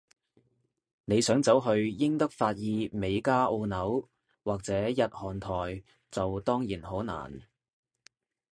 [1.05, 4.07] 你想走去英德法意美加澳紐，
[4.43, 7.43] 或者日韓台，就當然好難